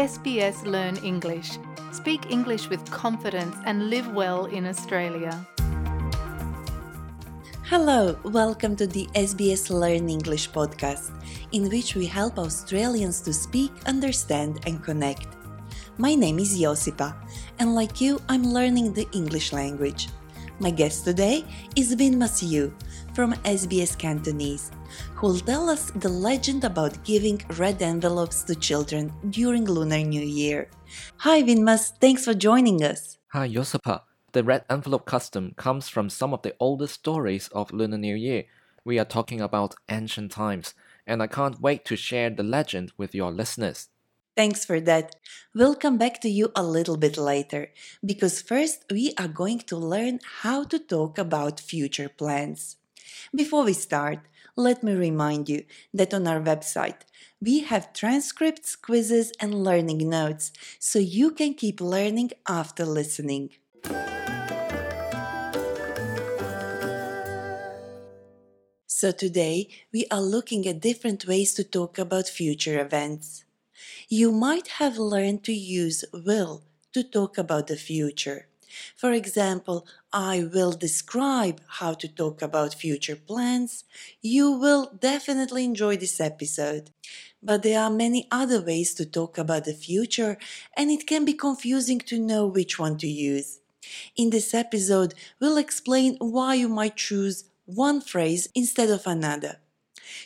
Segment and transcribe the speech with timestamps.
[0.00, 1.58] SBS Learn English.
[1.92, 5.46] Speak English with confidence and live well in Australia.
[7.68, 11.12] Hello, welcome to the SBS Learn English podcast,
[11.52, 15.28] in which we help Australians to speak, understand, and connect.
[15.98, 17.14] My name is Josipa,
[17.58, 20.08] and like you, I'm learning the English language.
[20.60, 21.42] My guest today
[21.74, 22.76] is Vinmas Yu
[23.14, 24.70] from SBS Cantonese,
[25.14, 30.20] who will tell us the legend about giving red envelopes to children during Lunar New
[30.20, 30.68] Year.
[31.16, 33.16] Hi, Vinmas, thanks for joining us.
[33.28, 34.02] Hi, Josipa.
[34.32, 38.44] The red envelope custom comes from some of the oldest stories of Lunar New Year.
[38.84, 40.74] We are talking about ancient times,
[41.06, 43.88] and I can't wait to share the legend with your listeners.
[44.36, 45.16] Thanks for that.
[45.54, 47.68] We'll come back to you a little bit later,
[48.04, 52.76] because first we are going to learn how to talk about future plans.
[53.34, 54.20] Before we start,
[54.56, 57.02] let me remind you that on our website
[57.40, 63.50] we have transcripts, quizzes, and learning notes so you can keep learning after listening.
[68.86, 73.44] So, today we are looking at different ways to talk about future events.
[74.12, 78.48] You might have learned to use will to talk about the future.
[78.96, 83.84] For example, I will describe how to talk about future plans.
[84.20, 86.90] You will definitely enjoy this episode.
[87.40, 90.38] But there are many other ways to talk about the future,
[90.76, 93.60] and it can be confusing to know which one to use.
[94.16, 99.60] In this episode, we'll explain why you might choose one phrase instead of another.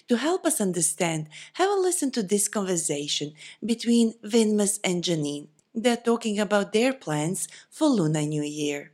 [0.08, 3.32] To help us understand, have a listen to this conversation
[3.64, 5.48] between Vinmas and Janine.
[5.74, 8.92] They're talking about their plans for Lunar New Year.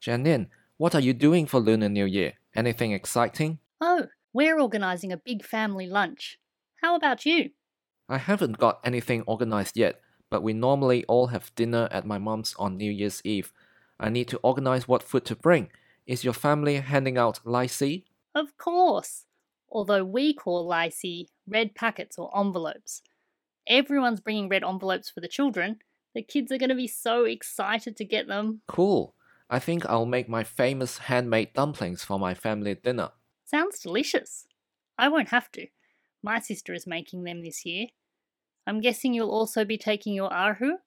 [0.00, 0.48] Janine,
[0.78, 2.34] what are you doing for Lunar New Year?
[2.54, 3.58] Anything exciting?
[3.80, 6.38] Oh, we're organising a big family lunch.
[6.82, 7.50] How about you?
[8.08, 12.54] I haven't got anything organized yet, but we normally all have dinner at my mom's
[12.58, 13.52] on New Year's Eve.
[13.98, 15.70] I need to organize what food to bring.
[16.06, 18.04] Is your family handing out lai si?
[18.34, 19.24] Of course.
[19.70, 20.90] Although we call lai
[21.46, 23.02] red packets or envelopes.
[23.68, 25.78] Everyone's bringing red envelopes for the children.
[26.14, 28.62] The kids are going to be so excited to get them.
[28.68, 29.14] Cool.
[29.50, 33.10] I think I'll make my famous handmade dumplings for my family dinner.
[33.44, 34.46] Sounds delicious.
[34.98, 35.66] I won't have to.
[36.22, 37.88] My sister is making them this year.
[38.66, 40.78] I'm guessing you'll also be taking your erhu?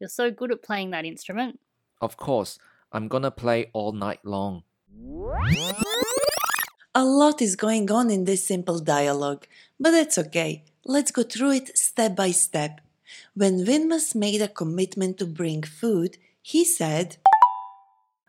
[0.00, 1.60] You're so good at playing that instrument.
[2.00, 2.58] Of course,
[2.92, 4.62] I'm gonna play all night long.
[6.98, 9.46] A lot is going on in this simple dialogue,
[9.78, 10.64] but that's okay.
[10.84, 12.80] Let's go through it step by step.
[13.34, 17.18] When Vinmas made a commitment to bring food, he said,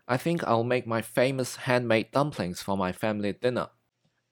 [0.08, 3.70] I think I'll make my famous handmade dumplings for my family dinner.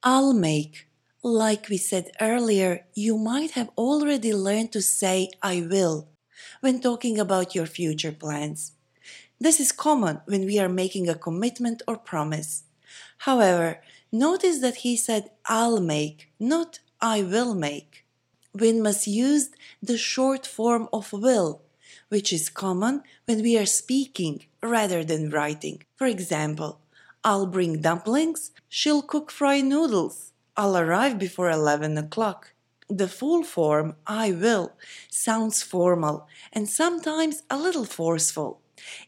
[0.04, 0.88] I'll make.
[1.24, 6.10] Like we said earlier, you might have already learned to say I will
[6.62, 8.74] when talking about your future plans.
[9.40, 12.66] This is common when we are making a commitment or promise.
[13.26, 13.82] However,
[14.12, 18.06] notice that he said I'll make, not I will make.
[18.56, 21.62] Vinmas used the short form of will,
[22.10, 25.84] which is common when we are speaking rather than writing.
[25.96, 26.80] For example,
[27.24, 32.54] I'll bring dumplings, she'll cook fried noodles, I'll arrive before 11 o'clock.
[32.90, 34.74] The full form, I will,
[35.12, 38.62] sounds formal and sometimes a little forceful.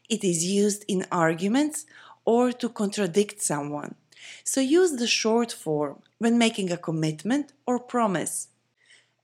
[0.10, 1.86] It is used in arguments
[2.26, 3.96] or to contradict someone.
[4.44, 8.50] So use the short form when making a commitment or promise.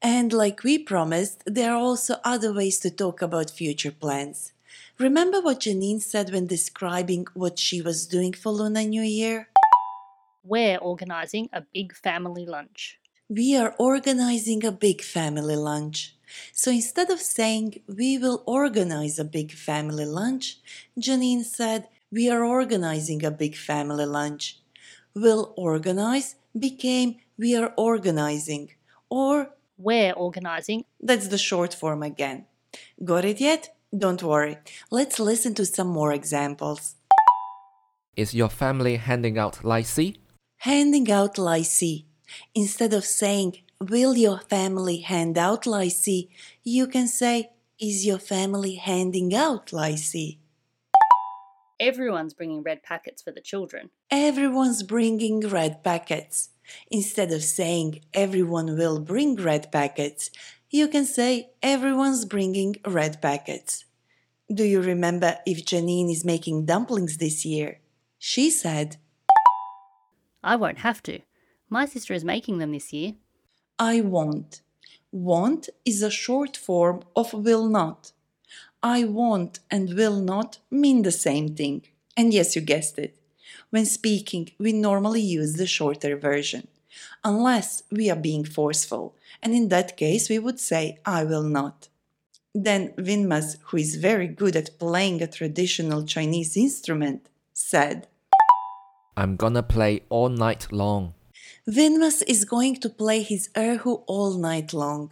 [0.02, 4.54] And like we promised, there are also other ways to talk about future plans.
[5.00, 9.50] Remember what Janine said when describing what she was doing for Lunar New Year?
[10.44, 13.00] We're organising a big family lunch.
[13.28, 16.16] We are organizing a big family lunch.
[16.54, 20.60] So instead of saying we will organize a big family lunch,
[21.00, 24.60] Janine said we are organizing a big family lunch.
[25.16, 28.70] Will organize became we are organizing
[29.10, 30.86] or We're organising.
[31.02, 32.46] that's the short form again.
[33.04, 33.76] Got it yet?
[33.98, 34.58] Don't worry.
[34.92, 36.96] Let's listen to some more examples.
[38.16, 40.18] Is your family handing out lai si?
[40.60, 42.06] Handing out lai si.
[42.54, 46.30] Instead of saying, Will your family hand out lai si?
[46.64, 50.40] You can say, Is your family handing out lai si?
[51.80, 53.90] Everyone's bringing red packets for the children.
[54.10, 56.50] Everyone's bringing red packets.
[56.90, 60.32] Instead of saying, Everyone will bring red packets,
[60.70, 63.86] you can say, Everyone's bringing red packets.
[64.54, 67.80] Do you remember if Janine is making dumplings this year?
[68.20, 68.98] She said,
[70.44, 71.20] I won't have to.
[71.70, 73.16] My sister is making them this year.
[73.80, 74.62] I won't.
[75.12, 78.12] Want is a short form of will not.
[78.86, 81.88] I want and will not mean the same thing.
[82.16, 83.18] And yes, you guessed it.
[83.72, 86.68] When speaking, we normally use the shorter version,
[87.24, 91.90] unless we are being forceful, and in that case, we would say, I will not.
[92.54, 98.08] Then Vinmas, who is very good at playing a traditional Chinese instrument, said,
[99.18, 101.16] I'm gonna play all night long.
[101.68, 105.12] Vinmas is going to play his erhu all night long.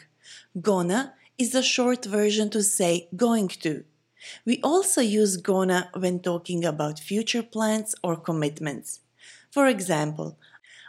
[0.62, 2.94] Gonna is a short version to say
[3.28, 3.84] going to.
[4.46, 9.02] We also use gonna when talking about future plans or commitments.
[9.56, 10.30] For example,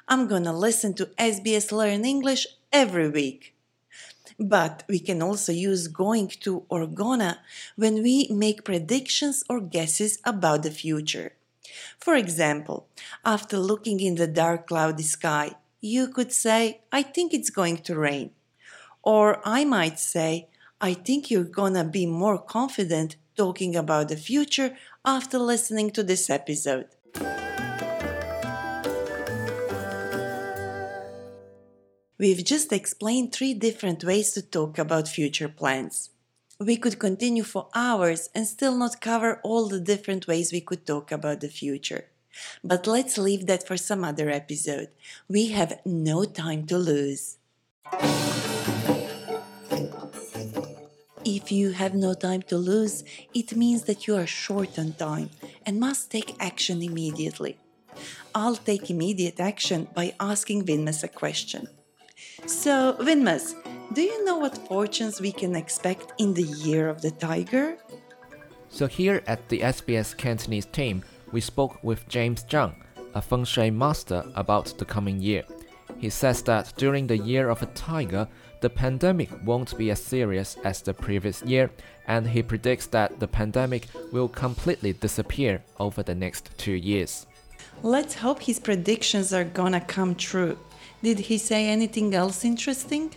[0.06, 2.42] I'm gonna listen to SBS Learn English
[2.82, 3.42] every week.
[4.38, 7.32] But we can also use going to or gonna
[7.82, 11.30] when we make predictions or guesses about the future.
[12.04, 12.78] For example,
[13.36, 15.46] after looking in the dark cloudy sky,
[15.80, 16.60] you could say,
[16.98, 18.30] I think it's going to rain.
[19.04, 20.48] Or I might say,
[20.80, 26.30] I think you're gonna be more confident talking about the future after listening to this
[26.30, 26.88] episode.
[32.16, 36.10] We've just explained three different ways to talk about future plans.
[36.58, 40.86] We could continue for hours and still not cover all the different ways we could
[40.86, 42.06] talk about the future.
[42.62, 44.88] But let's leave that for some other episode.
[45.28, 47.36] We have no time to lose.
[51.24, 55.30] If you have no time to lose, it means that you are short on time
[55.64, 57.56] and must take action immediately.
[58.34, 61.68] I'll take immediate action by asking Vinmas a question.
[62.44, 63.54] So, Vinmas,
[63.94, 67.78] do you know what fortunes we can expect in the year of the tiger?
[68.68, 72.74] So here at the SBS Cantonese team, we spoke with James Zhang,
[73.14, 75.44] a feng shui master, about the coming year.
[75.98, 78.28] He says that during the year of a tiger,
[78.64, 81.70] the pandemic won't be as serious as the previous year,
[82.06, 87.26] and he predicts that the pandemic will completely disappear over the next two years.
[87.82, 90.56] Let's hope his predictions are gonna come true.
[91.02, 93.10] Did he say anything else interesting?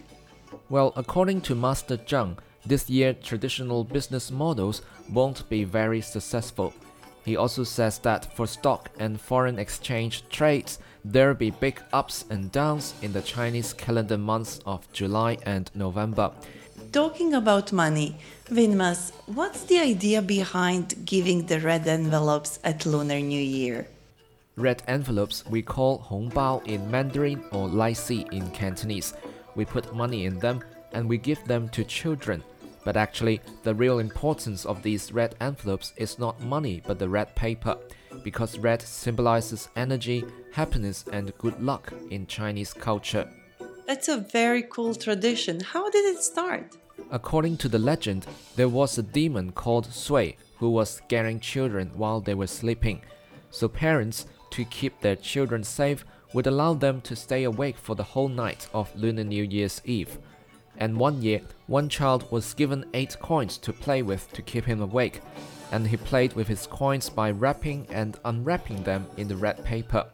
[0.69, 2.35] Well, according to Master Zhang,
[2.65, 6.73] this year traditional business models won't be very successful.
[7.27, 12.49] He also says that for stock and foreign exchange trades, there'll be big ups and
[12.53, 16.31] downs in the Chinese calendar months of July and November.
[16.93, 18.15] Talking about money,
[18.45, 23.87] Vinmas, what's the idea behind giving the red envelopes at Lunar New Year?
[24.55, 29.13] Red envelopes we call hongbao in Mandarin or lai si in Cantonese.
[29.53, 30.63] We put money in them
[30.93, 32.41] and we give them to children.
[32.87, 37.35] But actually, the real importance of these red envelopes is not money but the red
[37.35, 37.77] paper,
[38.23, 40.23] because red symbolizes energy,
[40.53, 43.29] happiness, and good luck in Chinese culture.
[43.87, 45.59] That's a very cool tradition.
[45.59, 46.77] How did it start?
[47.11, 48.25] According to the legend,
[48.55, 53.01] there was a demon called Sui who was scaring children while they were sleeping.
[53.51, 58.11] So parents to keep their children safe would allow them to stay awake for the
[58.15, 60.19] whole night of Lunar New Year's Eve.
[60.77, 64.81] And one year, one child was given eight coins to play with to keep him
[64.81, 65.21] awake,
[65.71, 70.05] and he played with his coins by wrapping and unwrapping them in the red paper.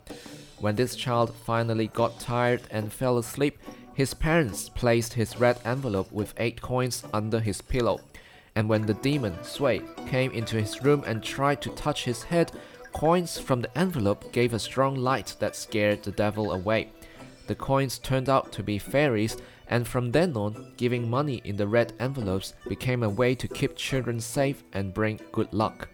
[0.59, 3.59] When this child finally got tired and fell asleep,
[3.93, 7.99] his parents placed his red envelope with eight coins under his pillow.
[8.55, 12.51] And when the demon, Sui, came into his room and tried to touch his head,
[12.93, 16.89] Coins from the envelope gave a strong light that scared the devil away.
[17.47, 19.35] The coins turned out to be fairies,
[19.73, 23.75] and from then on, giving money in the red envelopes became a way to keep
[23.75, 25.89] children safe and bring good luck.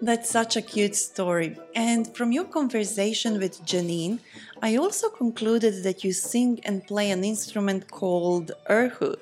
[0.00, 1.58] That's such a cute story.
[1.74, 4.20] And from your conversation with Janine,
[4.62, 9.16] I also concluded that you sing and play an instrument called erhu.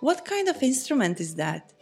[0.00, 1.74] What kind of instrument is that?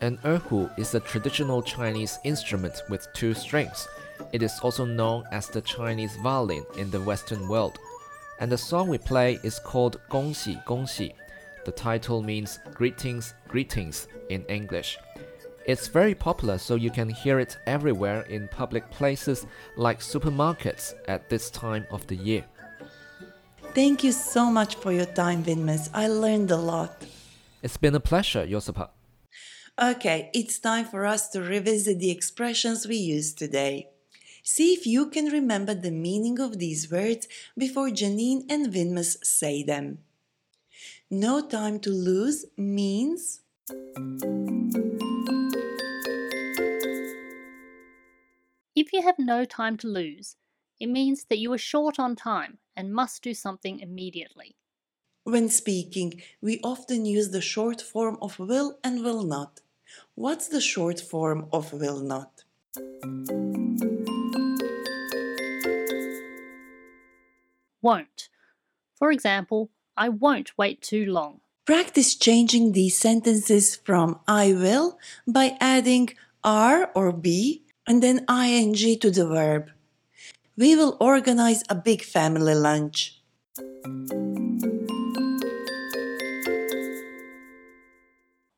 [0.00, 3.86] An erhu is a traditional Chinese instrument with two strings.
[4.32, 7.78] It is also known as the Chinese violin in the Western world.
[8.38, 11.12] And the song we play is called Gongxi Gongxi.
[11.64, 14.98] The title means greetings, greetings in English.
[15.64, 21.28] It's very popular, so you can hear it everywhere in public places like supermarkets at
[21.28, 22.44] this time of the year.
[23.74, 25.90] Thank you so much for your time, Vinmas.
[25.92, 27.04] I learned a lot.
[27.62, 28.90] It's been a pleasure, Josipa.
[29.82, 33.88] Okay, it's time for us to revisit the expressions we used today.
[34.48, 37.26] See if you can remember the meaning of these words
[37.58, 39.98] before Janine and Vinmas say them.
[41.10, 43.40] No time to lose means.
[48.76, 50.36] If you have no time to lose,
[50.78, 54.54] it means that you are short on time and must do something immediately.
[55.24, 59.62] When speaking, we often use the short form of will and will not.
[60.14, 62.44] What's the short form of will not?
[67.82, 68.28] Won't.
[68.96, 71.40] For example, I won't wait too long.
[71.64, 76.10] Practice changing these sentences from I will by adding
[76.44, 79.70] are or be and then ing to the verb.
[80.56, 83.20] We will organize a big family lunch.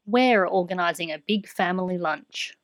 [0.07, 2.58] We're organising a big family lunch.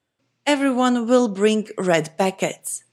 [0.47, 2.85] Everyone will bring red packets.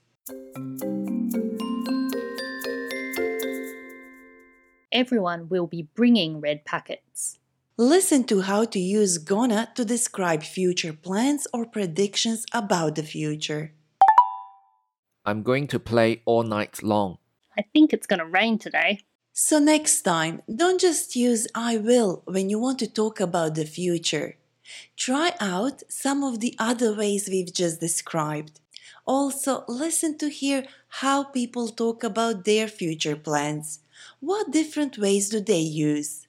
[4.90, 7.38] Everyone will be bringing red packets.
[7.76, 13.74] Listen to how to use gonna to describe future plans or predictions about the future.
[15.26, 17.18] I'm going to play all night long.
[17.58, 19.00] I think it's going to rain today.
[19.34, 23.66] So, next time, don't just use I will when you want to talk about the
[23.66, 24.36] future.
[24.96, 28.60] Try out some of the other ways we've just described.
[29.04, 30.64] Also, listen to hear
[31.00, 33.80] how people talk about their future plans.
[34.20, 36.28] What different ways do they use?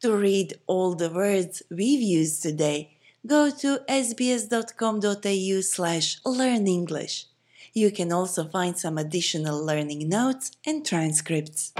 [0.00, 7.26] To read all the words we've used today, go to sbs.com.au slash learn English.
[7.72, 11.72] You can also find some additional learning notes and transcripts.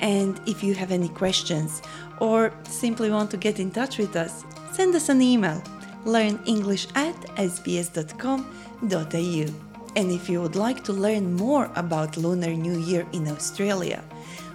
[0.00, 1.82] And if you have any questions
[2.22, 5.60] or simply want to get in touch with us, send us an email
[6.04, 8.42] learnenglish at sbs.com.au.
[9.94, 14.02] And if you would like to learn more about Lunar New Year in Australia,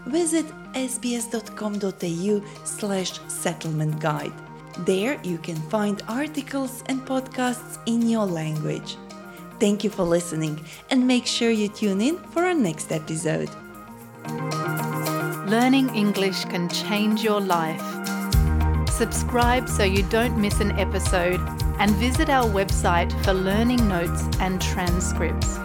[0.05, 4.33] visit sbs.com.au slash settlement guide.
[4.79, 8.97] There you can find articles and podcasts in your language.
[9.59, 13.49] Thank you for listening and make sure you tune in for our next episode.
[15.47, 17.81] Learning English can change your life.
[18.89, 21.39] Subscribe so you don't miss an episode
[21.79, 25.57] and visit our website for learning notes and transcripts.